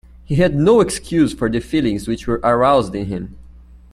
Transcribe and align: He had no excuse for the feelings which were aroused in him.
He 0.25 0.37
had 0.37 0.55
no 0.55 0.79
excuse 0.81 1.31
for 1.31 1.47
the 1.47 1.59
feelings 1.59 2.07
which 2.07 2.25
were 2.25 2.41
aroused 2.43 2.95
in 2.95 3.05
him. 3.05 3.37